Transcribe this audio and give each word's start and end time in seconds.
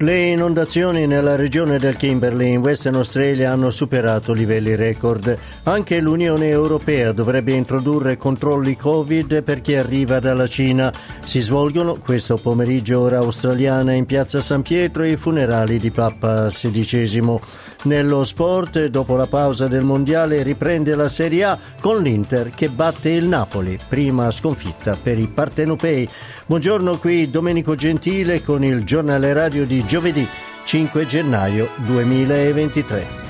Le 0.00 0.16
inondazioni 0.26 1.08
nella 1.08 1.34
regione 1.34 1.76
del 1.76 1.96
Kimberley 1.96 2.52
in 2.52 2.60
Western 2.60 2.94
Australia 2.94 3.50
hanno 3.50 3.72
superato 3.72 4.32
livelli 4.32 4.76
record. 4.76 5.36
Anche 5.64 5.98
l'Unione 5.98 6.46
Europea 6.46 7.10
dovrebbe 7.10 7.52
introdurre 7.54 8.16
controlli 8.16 8.76
Covid 8.76 9.42
per 9.42 9.60
chi 9.60 9.74
arriva 9.74 10.20
dalla 10.20 10.46
Cina. 10.46 10.92
Si 11.24 11.40
svolgono 11.40 11.96
questo 11.96 12.36
pomeriggio 12.36 13.00
ora 13.00 13.18
australiana 13.18 13.92
in 13.92 14.06
piazza 14.06 14.40
San 14.40 14.62
Pietro 14.62 15.02
i 15.02 15.16
funerali 15.16 15.78
di 15.78 15.90
Papa 15.90 16.46
XVI. 16.46 17.40
Nello 17.84 18.24
sport, 18.24 18.86
dopo 18.86 19.14
la 19.14 19.26
pausa 19.26 19.68
del 19.68 19.84
mondiale, 19.84 20.42
riprende 20.42 20.96
la 20.96 21.08
Serie 21.08 21.44
A 21.44 21.58
con 21.80 22.02
l'Inter 22.02 22.50
che 22.50 22.68
batte 22.68 23.10
il 23.10 23.24
Napoli, 23.24 23.78
prima 23.88 24.32
sconfitta 24.32 24.96
per 25.00 25.16
i 25.18 25.28
partenopei. 25.28 26.08
Buongiorno 26.46 26.98
qui 26.98 27.30
Domenico 27.30 27.76
Gentile 27.76 28.42
con 28.42 28.64
il 28.64 28.84
giornale 28.84 29.32
radio 29.32 29.64
di 29.64 29.84
giovedì 29.86 30.26
5 30.64 31.06
gennaio 31.06 31.68
2023. 31.76 33.27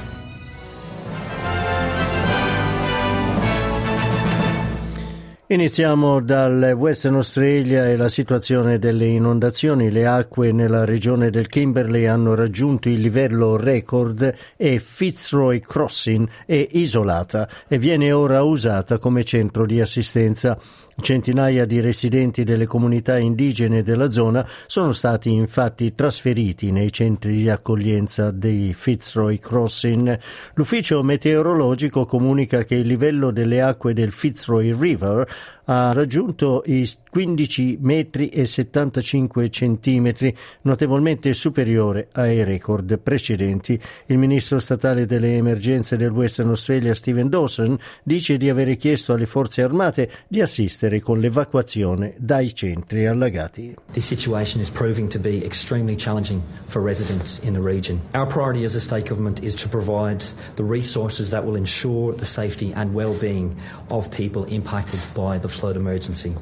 Iniziamo 5.51 6.21
dal 6.21 6.75
Western 6.77 7.15
Australia 7.15 7.89
e 7.89 7.97
la 7.97 8.11
situazione 8.11 8.79
delle 8.79 9.07
inondazioni. 9.07 9.91
Le 9.91 10.07
acque 10.07 10.53
nella 10.53 10.85
regione 10.85 11.31
del 11.31 11.47
Kimberley 11.47 12.05
hanno 12.05 12.35
raggiunto 12.35 12.91
il 12.91 13.01
livello 13.01 13.57
record 13.57 14.31
e 14.59 14.79
Fitzroy 14.79 15.61
Crossing 15.61 16.29
è 16.45 16.69
isolata 16.73 17.49
e 17.67 17.79
viene 17.79 18.13
ora 18.13 18.43
usata 18.43 18.99
come 18.99 19.25
centro 19.25 19.65
di 19.65 19.81
assistenza. 19.81 20.59
Centinaia 21.01 21.65
di 21.65 21.79
residenti 21.79 22.43
delle 22.43 22.67
comunità 22.67 23.19
indigene 23.19 23.85
della 23.85 24.11
zona 24.11 24.47
sono 24.67 24.93
stati 24.93 25.33
infatti 25.33 25.95
trasferiti 25.95 26.73
nei 26.73 26.93
centri 26.93 27.37
di 27.37 27.49
accoglienza 27.49 28.33
dei 28.33 28.75
Fitzroy 28.75 29.39
Crossing. 29.39 30.19
L'ufficio 30.55 31.03
meteorologico 31.05 32.05
comunica 32.05 32.65
che 32.65 32.75
il 32.75 32.87
livello 32.89 33.31
delle 33.31 33.63
acque 33.63 33.95
del 33.95 34.11
Fitzroy 34.11 34.77
River 34.77 35.27
ha 35.71 35.93
raggiunto 35.93 36.63
i 36.67 36.89
15 37.11 37.79
metri 37.81 38.29
e 38.29 38.47
75 38.47 39.51
centimetri, 39.51 40.35
notevolmente 40.63 41.33
superiore 41.35 42.09
ai 42.13 42.43
record 42.43 42.99
precedenti. 42.99 43.79
Il 44.07 44.17
ministro 44.17 44.59
statale 44.61 45.05
delle 45.05 45.37
emergenze 45.37 45.97
del 45.99 46.11
Western 46.11 46.49
Australia, 46.49 46.95
Stephen 46.95 47.29
Dawson, 47.29 47.79
dice 48.03 48.39
di 48.39 48.49
avere 48.49 48.77
chiesto 48.77 49.13
alle 49.13 49.27
forze 49.27 49.63
armate 49.63 50.11
di 50.27 50.41
assistere 50.41 50.88
con 51.01 51.21
l'evacuazione 51.21 52.15
dai 52.19 52.55
centri 52.55 53.07
allagati. 53.07 53.77
This 53.93 54.07
situation 54.07 54.61
is 54.61 54.71
proving 54.71 55.09
to 55.11 55.19
be 55.19 55.45
extremely 55.45 55.95
challenging 55.97 56.43
for 56.67 56.83
residents 56.83 57.41
in 57.41 57.53
the 57.53 57.61
region. 57.61 58.01
Our 58.15 58.27
priority 58.27 58.65
as 58.65 58.75
a 58.75 58.81
state 58.81 59.07
government 59.07 59.43
is 59.43 59.55
to 59.57 59.69
provide 59.69 60.25
the 60.57 60.65
resources 60.65 61.31
that 61.31 61.45
will 61.45 61.57
ensure 61.57 62.15
the 62.15 62.25
safety 62.25 62.73
and 62.75 62.95
well-being 62.95 63.55
of 63.91 64.11
people 64.11 64.45
impacted 64.45 65.01
by 65.15 65.39
the 65.39 65.49
flood 65.49 65.77
emergency. 65.77 66.35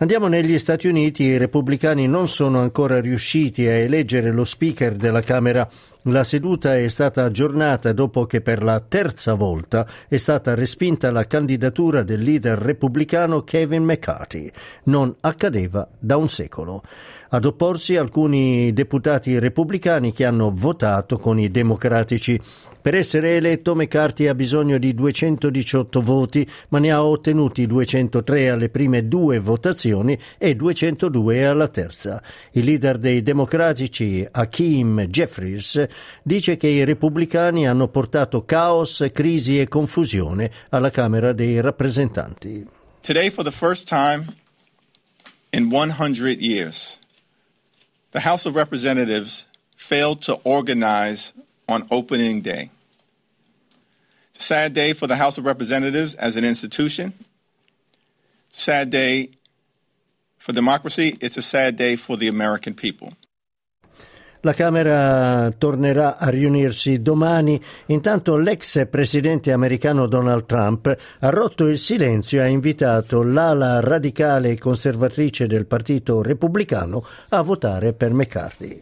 Andiamo 0.00 0.28
negli 0.28 0.58
Stati 0.58 0.86
Uniti, 0.86 1.24
i 1.24 1.36
repubblicani 1.36 2.06
non 2.06 2.28
sono 2.28 2.60
ancora 2.60 2.98
riusciti 2.98 3.66
a 3.66 3.72
eleggere 3.72 4.30
lo 4.30 4.46
speaker 4.46 4.94
della 4.94 5.20
Camera. 5.20 5.68
La 6.08 6.24
seduta 6.24 6.74
è 6.74 6.88
stata 6.88 7.24
aggiornata 7.24 7.92
dopo 7.92 8.24
che 8.24 8.40
per 8.40 8.62
la 8.62 8.80
terza 8.80 9.34
volta 9.34 9.86
è 10.08 10.16
stata 10.16 10.54
respinta 10.54 11.10
la 11.10 11.26
candidatura 11.26 12.02
del 12.02 12.22
leader 12.22 12.56
repubblicano 12.56 13.42
Kevin 13.42 13.84
McCarthy. 13.84 14.50
Non 14.84 15.14
accadeva 15.20 15.86
da 15.98 16.16
un 16.16 16.30
secolo. 16.30 16.80
Ad 17.28 17.44
opporsi 17.44 17.96
alcuni 17.96 18.72
deputati 18.72 19.38
repubblicani 19.38 20.14
che 20.14 20.24
hanno 20.24 20.50
votato 20.50 21.18
con 21.18 21.38
i 21.38 21.50
democratici. 21.50 22.40
Per 22.88 22.96
essere 22.96 23.36
eletto 23.36 23.74
McCarthy 23.74 24.28
ha 24.28 24.34
bisogno 24.34 24.78
di 24.78 24.94
218 24.94 26.00
voti, 26.00 26.48
ma 26.70 26.78
ne 26.78 26.90
ha 26.90 27.04
ottenuti 27.04 27.66
203 27.66 28.48
alle 28.48 28.70
prime 28.70 29.06
due 29.06 29.38
votazioni 29.38 30.18
e 30.38 30.56
202 30.56 31.44
alla 31.44 31.68
terza. 31.68 32.22
Il 32.52 32.64
leader 32.64 32.96
dei 32.96 33.22
democratici, 33.22 34.26
Hakeem 34.30 35.04
Jeffries, 35.04 35.86
dice 36.22 36.56
che 36.56 36.68
i 36.68 36.82
repubblicani 36.84 37.68
hanno 37.68 37.88
portato 37.88 38.46
caos, 38.46 39.06
crisi 39.12 39.60
e 39.60 39.68
confusione 39.68 40.50
alla 40.70 40.88
Camera 40.88 41.34
dei 41.34 41.60
rappresentanti. 41.60 42.66
Today 43.02 43.28
for 43.28 43.44
the 43.44 43.52
first 43.52 43.86
time 43.86 44.34
in 45.50 45.70
100 45.70 46.40
years, 46.40 46.98
the 48.12 48.22
House 48.26 48.48
of 48.48 48.54
Representatives 48.54 49.44
failed 49.76 50.20
to 50.24 50.40
organize 50.44 51.34
on 51.66 51.84
opening 51.90 52.40
day. 52.40 52.70
Sad 54.40 54.72
day 54.72 54.94
for 54.94 55.08
the 55.08 55.16
House 55.16 55.36
of 55.36 55.46
Representatives 55.46 56.14
as 56.14 56.36
an 56.36 56.44
institution. 56.44 57.12
Sad 58.50 58.88
day 58.88 59.30
for 60.36 60.52
democracy. 60.52 61.16
It's 61.20 61.36
a 61.36 61.42
sad 61.42 61.74
day 61.74 61.96
for 61.96 62.16
the 62.16 62.28
American 62.28 62.74
people. 62.74 63.16
La 64.42 64.52
Camera 64.52 65.50
tornerà 65.58 66.16
a 66.16 66.28
riunirsi 66.28 67.02
domani. 67.02 67.60
Intanto 67.86 68.36
l'ex 68.36 68.86
presidente 68.88 69.50
americano 69.50 70.06
Donald 70.06 70.46
Trump 70.46 70.96
ha 71.18 71.30
rotto 71.30 71.66
il 71.66 71.76
silenzio 71.76 72.38
e 72.38 72.44
ha 72.44 72.46
invitato 72.46 73.24
l'ala 73.24 73.80
radicale 73.80 74.50
e 74.50 74.58
conservatrice 74.58 75.48
del 75.48 75.66
Partito 75.66 76.22
Repubblicano 76.22 77.04
a 77.30 77.42
votare 77.42 77.92
per 77.92 78.12
McCarthy. 78.12 78.80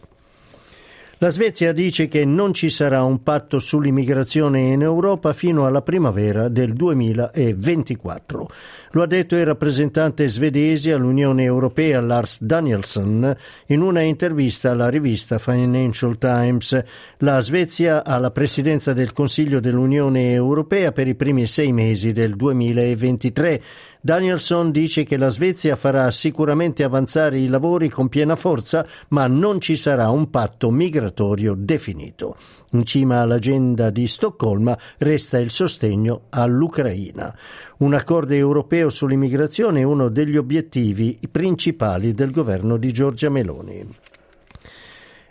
La 1.19 1.29
Svezia 1.29 1.71
dice 1.71 2.07
che 2.07 2.25
non 2.25 2.53
ci 2.53 2.69
sarà 2.69 3.01
un 3.01 3.23
patto 3.23 3.57
sull'immigrazione 3.57 4.59
in 4.59 4.83
Europa 4.83 5.33
fino 5.33 5.65
alla 5.65 5.81
primavera 5.81 6.47
del 6.47 6.73
2024. 6.73 8.47
Lo 8.91 9.01
ha 9.01 9.07
detto 9.07 9.35
il 9.35 9.43
rappresentante 9.43 10.27
svedese 10.27 10.93
all'Unione 10.93 11.43
Europea 11.43 12.01
Lars 12.01 12.43
Danielsson 12.43 13.35
in 13.65 13.81
una 13.81 14.01
intervista 14.01 14.69
alla 14.69 14.89
rivista 14.89 15.39
Financial 15.39 16.19
Times. 16.19 16.83
La 17.17 17.41
Svezia 17.41 18.05
ha 18.05 18.19
la 18.19 18.29
presidenza 18.29 18.93
del 18.93 19.11
Consiglio 19.11 19.59
dell'Unione 19.59 20.33
Europea 20.33 20.91
per 20.91 21.07
i 21.07 21.15
primi 21.15 21.47
sei 21.47 21.71
mesi 21.71 22.11
del 22.11 22.35
2023. 22.35 23.61
Danielson 23.99 24.71
dice 24.71 25.03
che 25.03 25.17
la 25.17 25.29
Svezia 25.29 25.75
farà 25.75 26.11
sicuramente 26.11 26.83
avanzare 26.83 27.39
i 27.39 27.47
lavori 27.47 27.89
con 27.89 28.07
piena 28.07 28.35
forza, 28.35 28.85
ma 29.09 29.25
non 29.25 29.59
ci 29.59 29.75
sarà 29.75 30.09
un 30.09 30.29
patto 30.29 30.69
migratorio 30.69 31.06
definito. 31.55 32.35
In 32.71 32.85
cima 32.85 33.21
all'agenda 33.21 33.89
di 33.89 34.07
Stoccolma 34.07 34.77
resta 34.97 35.37
il 35.39 35.49
sostegno 35.49 36.23
all'Ucraina. 36.29 37.33
Un 37.77 37.93
accordo 37.93 38.33
europeo 38.33 38.89
sull'immigrazione 38.89 39.81
è 39.81 39.83
uno 39.83 40.09
degli 40.09 40.37
obiettivi 40.37 41.17
principali 41.31 42.13
del 42.13 42.31
governo 42.31 42.77
di 42.77 42.91
Giorgia 42.91 43.29
Meloni. 43.29 43.87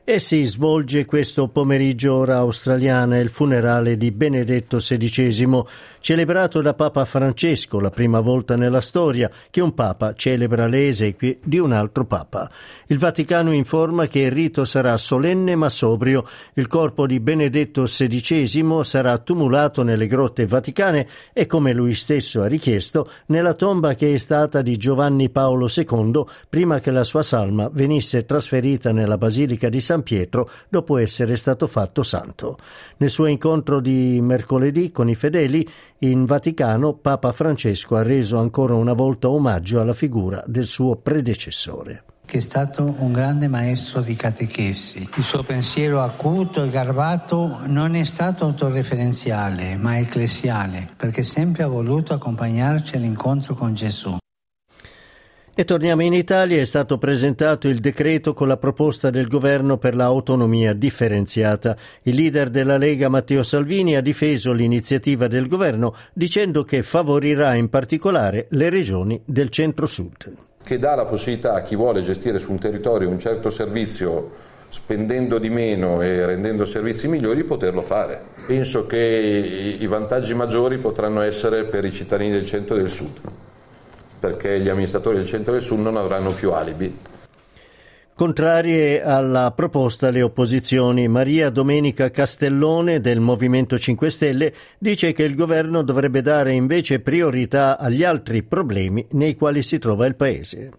E 0.09 0.21
si 0.21 0.45
svolge 0.45 1.05
questo 1.05 1.49
pomeriggio 1.49 2.15
ora 2.15 2.37
australiana 2.37 3.19
il 3.19 3.29
funerale 3.29 3.97
di 3.97 4.13
Benedetto 4.13 4.77
XVI, 4.77 5.65
celebrato 5.99 6.63
da 6.63 6.75
Papa 6.75 7.05
Francesco, 7.05 7.81
la 7.81 7.91
prima 7.91 8.21
volta 8.21 8.55
nella 8.55 8.81
storia 8.81 9.29
che 9.51 9.61
un 9.61 9.75
Papa 9.75 10.15
celebra 10.15 10.69
le 10.69 10.87
esequie 10.87 11.41
di 11.43 11.59
un 11.59 11.73
altro 11.73 12.05
Papa. 12.05 12.49
Il 12.87 12.99
Vaticano 12.99 13.51
informa 13.51 14.07
che 14.07 14.21
il 14.21 14.31
rito 14.31 14.65
sarà 14.65 14.97
solenne 14.97 15.57
ma 15.57 15.69
sobrio. 15.69 16.25
Il 16.55 16.69
corpo 16.69 17.05
di 17.09 17.19
Benedetto 17.19 17.83
XVI 17.83 18.85
sarà 18.85 19.19
tumulato 19.19 19.83
nelle 19.83 20.07
grotte 20.07 20.47
vaticane 20.47 21.09
e, 21.33 21.47
come 21.47 21.73
lui 21.73 21.95
stesso 21.95 22.43
ha 22.43 22.47
richiesto, 22.47 23.11
nella 23.27 23.55
tomba 23.55 23.97
che 23.97 24.15
è 24.15 24.19
stata 24.19 24.63
di 24.63 24.77
Giovanni 24.77 25.31
Paolo 25.31 25.67
II 25.69 26.23
prima 26.49 26.79
che 26.79 26.93
la 26.93 27.03
sua 27.03 27.25
salma 27.25 27.69
venisse 27.73 28.25
trasferita 28.25 28.93
nella 28.93 29.19
Basilica 29.19 29.69
di 29.69 29.81
San 29.81 29.95
San 29.97 30.03
Pietro 30.03 30.49
dopo 30.69 30.99
essere 30.99 31.37
stato 31.37 31.67
fatto 31.67 32.03
santo. 32.03 32.59
Nel 32.99 33.11
suo 33.11 33.27
incontro 33.27 33.81
di 33.81 34.21
mercoledì 34.21 34.93
con 34.93 35.09
i 35.09 35.15
fedeli 35.15 35.67
in 36.01 36.27
Vaticano, 36.27 36.95
Papa 36.95 37.33
Francesco 37.33 37.97
ha 37.97 38.03
reso 38.03 38.39
ancora 38.39 38.75
una 38.75 38.93
volta 38.93 39.31
omaggio 39.31 39.81
alla 39.81 39.95
figura 39.95 40.43
del 40.47 40.67
suo 40.67 40.97
predecessore 40.97 42.03
che 42.27 42.39
è 42.39 42.41
stato 42.41 42.97
un 42.99 43.13
grande 43.13 43.47
maestro 43.47 44.01
di 44.01 44.17
catechesi. 44.17 45.09
Il 45.15 45.23
suo 45.23 45.45
pensiero 45.45 46.03
acuto 46.03 46.65
e 46.65 46.71
garbato 46.71 47.61
non 47.67 47.95
è 47.95 48.03
stato 48.03 48.47
autoreferenziale, 48.47 49.77
ma 49.77 50.01
ecclesiale, 50.01 50.89
perché 50.97 51.23
sempre 51.23 51.63
ha 51.63 51.69
voluto 51.69 52.15
accompagnarci 52.15 52.97
all'incontro 52.97 53.55
con 53.55 53.75
Gesù. 53.75 54.17
E 55.59 55.65
torniamo 55.65 56.03
in 56.03 56.13
Italia, 56.13 56.61
è 56.61 56.67
stato 56.67 56.99
presentato 56.99 57.67
il 57.67 57.81
decreto 57.81 58.35
con 58.35 58.47
la 58.47 58.59
proposta 58.59 59.09
del 59.09 59.27
governo 59.27 59.79
per 59.79 59.95
l'autonomia 59.95 60.75
differenziata. 60.75 61.75
Il 62.03 62.15
leader 62.15 62.51
della 62.51 62.77
Lega 62.77 63.09
Matteo 63.09 63.43
Salvini 63.43 63.97
ha 63.97 64.03
difeso 64.03 64.53
l'iniziativa 64.53 65.29
del 65.29 65.47
governo 65.47 65.95
dicendo 66.13 66.63
che 66.63 66.83
favorirà 66.83 67.55
in 67.55 67.71
particolare 67.71 68.49
le 68.51 68.69
regioni 68.69 69.19
del 69.25 69.49
centro-sud. 69.49 70.37
Che 70.63 70.79
dà 70.79 70.95
la 70.95 71.07
possibilità 71.07 71.55
a 71.55 71.63
chi 71.63 71.75
vuole 71.75 72.03
gestire 72.03 72.39
su 72.39 72.51
un 72.51 72.59
territorio 72.59 73.09
un 73.09 73.19
certo 73.19 73.49
servizio 73.49 74.33
spendendo 74.69 75.39
di 75.39 75.49
meno 75.49 76.03
e 76.03 76.27
rendendo 76.27 76.67
servizi 76.67 77.09
migliori, 77.09 77.45
poterlo 77.45 77.81
fare. 77.81 78.21
Penso 78.47 78.85
che 78.85 78.99
i 79.81 79.87
vantaggi 79.87 80.35
maggiori 80.35 80.77
potranno 80.77 81.23
essere 81.23 81.65
per 81.65 81.87
i 81.87 81.93
cittadini 81.93 82.31
del 82.31 82.45
centro 82.45 82.77
e 82.77 82.81
del 82.81 82.91
sud 82.91 83.36
perché 84.27 84.61
gli 84.61 84.69
amministratori 84.69 85.17
del 85.17 85.27
centro 85.27 85.53
e 85.53 85.59
del 85.59 85.65
sud 85.65 85.79
non 85.79 85.97
avranno 85.97 86.33
più 86.33 86.51
alibi. 86.53 87.15
Contrarie 88.17 89.03
alla 89.03 89.53
proposta 89.55 90.11
le 90.11 90.23
opposizioni, 90.23 91.07
Maria 91.07 91.51
Domenica 91.51 92.11
Castellone 92.11 93.01
del 93.01 93.21
Movimento 93.21 93.79
5 93.79 94.11
Stelle 94.11 94.55
dice 94.79 95.13
che 95.13 95.23
il 95.23 95.35
governo 95.35 95.83
dovrebbe 95.83 96.23
dare 96.23 96.53
invece 96.53 97.01
priorità 97.01 97.79
agli 97.79 98.03
altri 98.03 98.43
problemi 98.43 99.07
nei 99.11 99.37
quali 99.37 99.63
si 99.63 99.79
trova 99.79 100.07
il 100.07 100.17
Paese. 100.17 100.71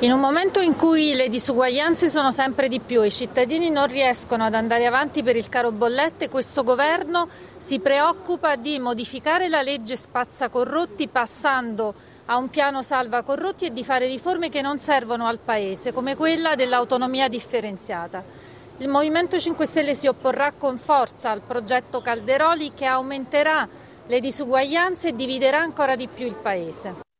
In 0.00 0.12
un 0.12 0.20
momento 0.20 0.60
in 0.60 0.76
cui 0.76 1.14
le 1.14 1.30
disuguaglianze 1.30 2.08
sono 2.08 2.30
sempre 2.30 2.68
di 2.68 2.78
più 2.78 3.02
e 3.02 3.06
i 3.06 3.10
cittadini 3.10 3.70
non 3.70 3.86
riescono 3.86 4.44
ad 4.44 4.52
andare 4.52 4.84
avanti 4.84 5.22
per 5.22 5.34
il 5.34 5.48
caro 5.48 5.72
bollette, 5.72 6.28
questo 6.28 6.62
governo 6.62 7.26
si 7.56 7.78
preoccupa 7.78 8.56
di 8.56 8.78
modificare 8.78 9.48
la 9.48 9.62
legge 9.62 9.96
spazza 9.96 10.50
corrotti 10.50 11.08
passando 11.08 11.94
a 12.26 12.36
un 12.36 12.50
piano 12.50 12.82
salva 12.82 13.22
corrotti 13.22 13.66
e 13.66 13.72
di 13.72 13.84
fare 13.84 14.06
riforme 14.06 14.48
che 14.48 14.62
non 14.62 14.78
servono 14.78 15.26
al 15.26 15.38
Paese, 15.38 15.92
come 15.92 16.16
quella 16.16 16.54
dell'autonomia 16.54 17.28
differenziata. 17.28 18.22
Il 18.78 18.88
Movimento 18.88 19.38
5 19.38 19.66
Stelle 19.66 19.94
si 19.94 20.06
opporrà 20.06 20.52
con 20.52 20.78
forza 20.78 21.30
al 21.30 21.40
progetto 21.40 22.00
Calderoli 22.00 22.72
che 22.74 22.86
aumenterà 22.86 23.68
le 24.06 24.20
disuguaglianze 24.20 25.08
e 25.08 25.14
dividerà 25.14 25.60
ancora 25.60 25.96
di 25.96 26.08
più 26.08 26.26
il 26.26 26.34
Paese. 26.34 27.11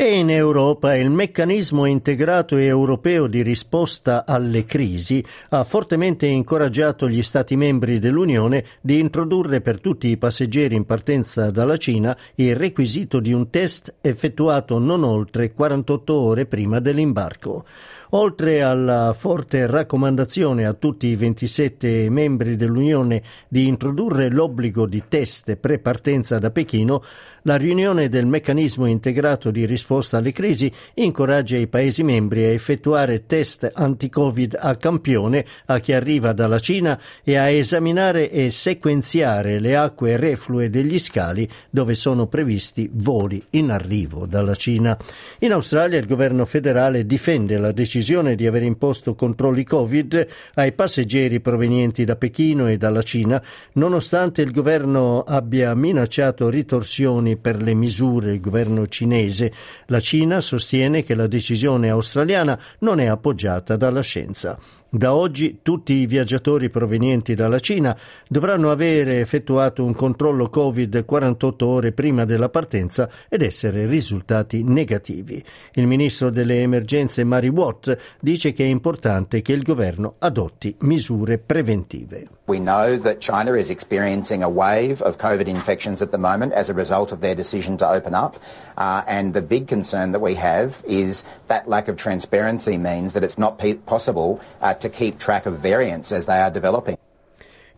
E 0.00 0.16
in 0.16 0.30
Europa 0.30 0.94
il 0.94 1.10
meccanismo 1.10 1.84
integrato 1.84 2.56
europeo 2.56 3.26
di 3.26 3.42
risposta 3.42 4.24
alle 4.24 4.62
crisi 4.62 5.24
ha 5.48 5.64
fortemente 5.64 6.24
incoraggiato 6.24 7.08
gli 7.08 7.20
Stati 7.20 7.56
membri 7.56 7.98
dell'Unione 7.98 8.64
di 8.80 9.00
introdurre 9.00 9.60
per 9.60 9.80
tutti 9.80 10.06
i 10.06 10.16
passeggeri 10.16 10.76
in 10.76 10.84
partenza 10.84 11.50
dalla 11.50 11.76
Cina 11.76 12.16
il 12.36 12.54
requisito 12.54 13.18
di 13.18 13.32
un 13.32 13.50
test 13.50 13.92
effettuato 14.00 14.78
non 14.78 15.02
oltre 15.02 15.52
48 15.52 16.14
ore 16.14 16.46
prima 16.46 16.78
dell'imbarco. 16.78 17.64
Oltre 18.10 18.62
alla 18.62 19.12
forte 19.18 19.66
raccomandazione 19.66 20.64
a 20.64 20.74
tutti 20.74 21.08
i 21.08 21.16
27 21.16 22.08
membri 22.08 22.54
dell'Unione 22.54 23.20
di 23.48 23.66
introdurre 23.66 24.30
l'obbligo 24.30 24.86
di 24.86 25.02
test 25.08 25.56
pre-partenza 25.56 26.38
da 26.38 26.52
Pechino, 26.52 27.02
la 27.42 27.56
riunione 27.56 28.08
del 28.08 28.26
meccanismo 28.26 28.86
integrato 28.86 29.50
di 29.50 29.66
risposta 29.66 29.86
alle 29.88 30.32
crisi 30.32 30.70
incoraggia 30.94 31.56
i 31.56 31.66
Paesi 31.66 32.02
membri 32.02 32.44
a 32.44 32.48
effettuare 32.48 33.24
test 33.24 33.70
anti-Covid 33.72 34.58
a 34.60 34.76
campione 34.76 35.44
a 35.66 35.78
chi 35.78 35.92
arriva 35.92 36.32
dalla 36.32 36.58
Cina 36.58 37.00
e 37.24 37.36
a 37.36 37.48
esaminare 37.48 38.30
e 38.30 38.50
sequenziare 38.50 39.58
le 39.58 39.76
acque 39.76 40.18
reflue 40.18 40.68
degli 40.68 40.98
scali 40.98 41.48
dove 41.70 41.94
sono 41.94 42.26
previsti 42.26 42.90
voli 42.92 43.42
in 43.50 43.70
arrivo 43.70 44.26
dalla 44.26 44.54
Cina. 44.54 44.96
In 45.40 45.52
Australia 45.52 45.98
il 45.98 46.06
governo 46.06 46.44
federale 46.44 47.06
difende 47.06 47.56
la 47.56 47.72
decisione 47.72 48.34
di 48.34 48.46
aver 48.46 48.64
imposto 48.64 49.14
controlli 49.14 49.64
Covid 49.64 50.26
ai 50.54 50.72
passeggeri 50.72 51.40
provenienti 51.40 52.04
da 52.04 52.16
Pechino 52.16 52.68
e 52.68 52.76
dalla 52.76 53.02
Cina, 53.02 53.42
nonostante 53.74 54.42
il 54.42 54.50
governo 54.50 55.22
abbia 55.22 55.74
minacciato 55.74 56.50
ritorsioni 56.50 57.36
per 57.36 57.62
le 57.62 57.74
misure, 57.74 58.32
il 58.32 58.40
governo 58.40 58.86
cinese. 58.86 59.52
La 59.86 60.00
Cina 60.00 60.40
sostiene 60.40 61.02
che 61.02 61.14
la 61.14 61.26
decisione 61.26 61.88
australiana 61.90 62.58
non 62.80 63.00
è 63.00 63.06
appoggiata 63.06 63.76
dalla 63.76 64.02
scienza. 64.02 64.58
Da 64.90 65.14
oggi 65.14 65.58
tutti 65.60 65.92
i 65.92 66.06
viaggiatori 66.06 66.70
provenienti 66.70 67.34
dalla 67.34 67.58
Cina 67.58 67.94
dovranno 68.26 68.70
avere 68.70 69.20
effettuato 69.20 69.84
un 69.84 69.94
controllo 69.94 70.48
Covid 70.48 71.04
48 71.04 71.66
ore 71.66 71.92
prima 71.92 72.24
della 72.24 72.48
partenza 72.48 73.06
ed 73.28 73.42
essere 73.42 73.84
risultati 73.84 74.64
negativi. 74.64 75.44
Il 75.74 75.86
ministro 75.86 76.30
delle 76.30 76.62
emergenze 76.62 77.22
Mary 77.22 77.48
Watt 77.48 77.94
dice 78.18 78.54
che 78.54 78.64
è 78.64 78.68
importante 78.68 79.42
che 79.42 79.52
il 79.52 79.62
governo 79.62 80.14
adotti 80.20 80.74
misure 80.78 81.36
preventive. 81.36 82.36
We 82.46 82.58
know 82.58 82.96
that 82.96 83.18
China 83.18 83.54
is 83.58 83.68
experiencing 83.68 84.42
a 84.42 84.48
wave 84.48 85.02
of 85.02 85.18
COVID 85.18 85.48
infections 85.48 86.00
at 86.00 86.12
the 86.12 86.18
moment 86.18 86.54
as 86.54 86.70
a 86.70 86.72
result 86.72 87.12
of 87.12 87.20
their 87.20 87.34
decision 87.34 87.76
to 87.76 87.86
open 87.86 88.14
up. 88.14 88.38
Uh, 88.78 89.02
and 89.06 89.34
the 89.34 89.42
big 89.42 89.66
concern 89.66 90.12
that 90.12 90.22
we 90.22 90.34
have 90.34 90.82
is 90.86 91.24
that 91.48 91.68
lack 91.68 91.88
of 91.88 91.96
transparency 91.96 92.78
means 92.78 93.12
that 93.12 93.22
it's 93.22 93.36
not 93.36 93.58
possible 93.84 94.40
uh, 94.62 94.72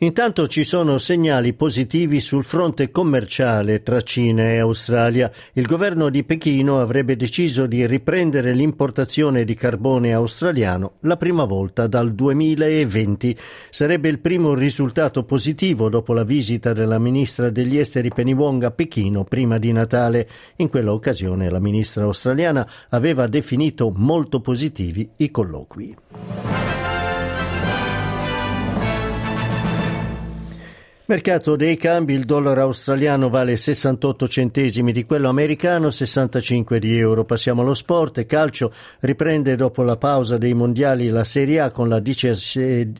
Intanto 0.02 0.46
ci 0.46 0.64
sono 0.64 0.96
segnali 0.96 1.52
positivi 1.52 2.20
sul 2.20 2.42
fronte 2.42 2.90
commerciale 2.90 3.82
tra 3.82 4.00
Cina 4.00 4.44
e 4.44 4.58
Australia. 4.58 5.30
Il 5.52 5.66
governo 5.66 6.08
di 6.08 6.24
Pechino 6.24 6.80
avrebbe 6.80 7.16
deciso 7.16 7.66
di 7.66 7.86
riprendere 7.86 8.54
l'importazione 8.54 9.44
di 9.44 9.54
carbone 9.54 10.14
australiano 10.14 10.92
la 11.00 11.18
prima 11.18 11.44
volta 11.44 11.86
dal 11.86 12.14
2020. 12.14 13.36
Sarebbe 13.68 14.08
il 14.08 14.20
primo 14.20 14.54
risultato 14.54 15.24
positivo 15.24 15.90
dopo 15.90 16.14
la 16.14 16.24
visita 16.24 16.72
della 16.72 16.98
ministra 16.98 17.50
degli 17.50 17.76
esteri 17.76 18.08
Penny 18.08 18.32
Wong 18.32 18.62
a 18.62 18.70
Pechino 18.70 19.24
prima 19.24 19.58
di 19.58 19.70
Natale. 19.70 20.26
In 20.56 20.70
quella 20.70 20.94
occasione 20.94 21.50
la 21.50 21.60
ministra 21.60 22.04
australiana 22.04 22.66
aveva 22.88 23.26
definito 23.26 23.92
molto 23.94 24.40
positivi 24.40 25.06
i 25.16 25.30
colloqui. 25.30 26.49
Mercato 31.10 31.56
dei 31.56 31.76
cambi, 31.76 32.14
il 32.14 32.24
dollaro 32.24 32.62
australiano 32.62 33.30
vale 33.30 33.56
68 33.56 34.28
centesimi 34.28 34.92
di 34.92 35.04
quello 35.04 35.28
americano, 35.28 35.90
65 35.90 36.78
di 36.78 36.96
euro. 36.96 37.24
Passiamo 37.24 37.62
allo 37.62 37.74
sport, 37.74 38.24
calcio 38.26 38.72
riprende 39.00 39.56
dopo 39.56 39.82
la 39.82 39.96
pausa 39.96 40.38
dei 40.38 40.54
mondiali 40.54 41.08
la 41.08 41.24
Serie 41.24 41.58
A 41.58 41.70
con 41.70 41.88
la, 41.88 41.98
dice, 41.98 42.32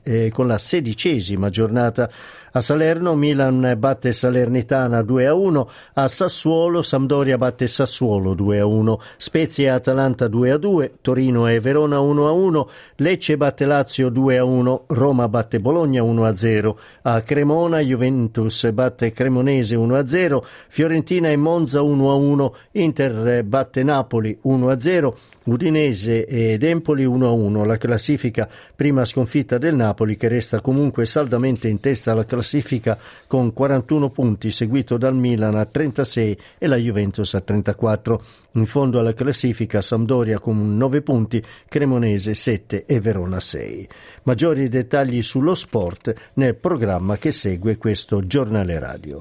eh, 0.02 0.28
con 0.32 0.48
la 0.48 0.58
sedicesima 0.58 1.50
giornata 1.50 2.10
a 2.52 2.60
Salerno 2.60 3.14
Milan 3.14 3.74
batte 3.78 4.12
Salernitana 4.12 5.02
2 5.02 5.26
a 5.26 5.34
1, 5.34 5.68
a 5.94 6.08
Sassuolo 6.08 6.82
Sampdoria 6.82 7.38
batte 7.38 7.66
Sassuolo 7.66 8.34
2 8.34 8.58
a 8.58 8.66
1, 8.66 8.98
Spezia 9.16 9.72
e 9.72 9.74
Atalanta 9.74 10.28
2 10.28 10.50
a 10.50 10.56
2, 10.56 10.92
Torino 11.00 11.46
e 11.46 11.60
Verona 11.60 12.00
1 12.00 12.26
a 12.26 12.32
1, 12.32 12.68
Lecce 12.96 13.36
batte 13.36 13.64
Lazio 13.64 14.08
2 14.08 14.38
a 14.38 14.44
1, 14.44 14.84
Roma 14.88 15.28
batte 15.28 15.60
Bologna 15.60 16.02
1 16.02 16.24
a 16.24 16.34
0, 16.34 16.78
a 17.02 17.20
Cremona 17.22 17.78
Juventus 17.78 18.70
batte 18.72 19.12
Cremonese 19.12 19.76
1 19.76 19.94
a 19.94 20.06
0, 20.06 20.44
Fiorentina 20.68 21.30
e 21.30 21.36
Monza 21.36 21.82
1 21.82 22.10
a 22.10 22.14
1, 22.14 22.54
Inter 22.72 23.44
batte 23.44 23.82
Napoli 23.82 24.36
1 24.42 24.68
a 24.68 24.80
0, 24.80 25.18
Udinese 25.50 26.26
ed 26.26 26.62
Empoli 26.62 27.04
1-1, 27.04 27.66
la 27.66 27.76
classifica 27.76 28.48
prima 28.76 29.04
sconfitta 29.04 29.58
del 29.58 29.74
Napoli 29.74 30.16
che 30.16 30.28
resta 30.28 30.60
comunque 30.60 31.06
saldamente 31.06 31.66
in 31.66 31.80
testa 31.80 32.12
alla 32.12 32.24
classifica 32.24 32.96
con 33.26 33.52
41 33.52 34.10
punti, 34.10 34.52
seguito 34.52 34.96
dal 34.96 35.16
Milan 35.16 35.56
a 35.56 35.64
36 35.64 36.38
e 36.56 36.66
la 36.68 36.76
Juventus 36.76 37.34
a 37.34 37.40
34. 37.40 38.22
In 38.52 38.66
fondo 38.66 39.00
alla 39.00 39.12
classifica 39.12 39.80
Sampdoria 39.80 40.38
con 40.38 40.76
9 40.76 41.02
punti, 41.02 41.42
Cremonese 41.68 42.34
7 42.34 42.84
e 42.86 43.00
Verona 43.00 43.40
6. 43.40 43.88
Maggiori 44.22 44.68
dettagli 44.68 45.20
sullo 45.20 45.56
sport 45.56 46.30
nel 46.34 46.54
programma 46.54 47.18
che 47.18 47.32
segue 47.32 47.76
questo 47.76 48.24
giornale 48.24 48.78
radio 48.78 49.20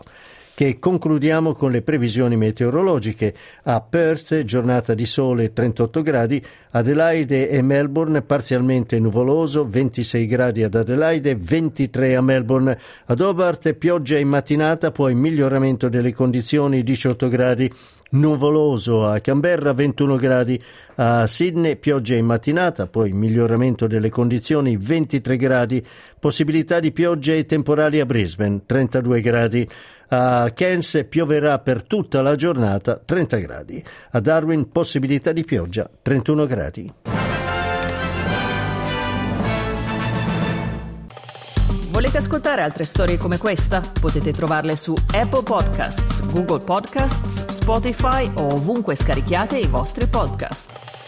che 0.59 0.77
concludiamo 0.77 1.53
con 1.53 1.71
le 1.71 1.81
previsioni 1.81 2.35
meteorologiche. 2.35 3.33
A 3.63 3.79
Perth 3.79 4.43
giornata 4.43 4.93
di 4.93 5.05
sole 5.05 5.53
38 5.53 6.01
gradi, 6.01 6.45
Adelaide 6.71 7.47
e 7.47 7.61
Melbourne 7.61 8.21
parzialmente 8.23 8.99
nuvoloso 8.99 9.65
26 9.65 10.25
gradi 10.25 10.63
ad 10.63 10.75
Adelaide, 10.75 11.33
23 11.33 12.13
a 12.13 12.21
Melbourne. 12.21 12.77
Ad 13.05 13.21
Hobart 13.21 13.71
pioggia 13.71 14.17
in 14.17 14.27
mattinata, 14.27 14.91
poi 14.91 15.15
miglioramento 15.15 15.87
delle 15.87 16.11
condizioni 16.11 16.83
18 16.83 17.29
gradi. 17.29 17.71
Nuvoloso 18.11 19.05
a 19.05 19.19
Canberra 19.19 19.71
21 19.71 20.15
gradi, 20.15 20.61
a 20.95 21.27
Sydney 21.27 21.75
pioggia 21.75 22.15
in 22.15 22.25
mattinata, 22.25 22.87
poi 22.87 23.11
miglioramento 23.11 23.85
delle 23.85 24.09
condizioni 24.09 24.75
23 24.75 25.37
gradi, 25.37 25.85
possibilità 26.19 26.79
di 26.79 26.91
piogge 26.91 27.37
e 27.37 27.45
temporali 27.45 27.99
a 27.99 28.07
Brisbane 28.07 28.61
32 28.65 29.21
gradi. 29.21 29.69
A 30.09 30.51
Cairns 30.55 31.05
pioverà 31.07 31.59
per 31.59 31.83
tutta 31.83 32.21
la 32.21 32.35
giornata 32.35 32.99
30 33.03 33.37
gradi. 33.37 33.83
A 34.11 34.19
Darwin 34.19 34.71
possibilità 34.71 35.31
di 35.31 35.43
pioggia 35.43 35.89
31 36.01 36.45
gradi. 36.47 36.93
Volete 41.91 42.17
ascoltare 42.17 42.61
altre 42.61 42.85
storie 42.85 43.17
come 43.17 43.37
questa? 43.37 43.81
Potete 43.99 44.31
trovarle 44.31 44.75
su 44.75 44.95
Apple 45.13 45.43
Podcasts, 45.43 46.25
Google 46.31 46.63
Podcasts, 46.63 47.47
Spotify 47.47 48.31
o 48.35 48.53
ovunque 48.53 48.95
scarichiate 48.95 49.57
i 49.57 49.67
vostri 49.67 50.07
podcast. 50.07 50.99